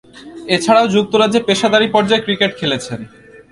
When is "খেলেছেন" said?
2.59-2.99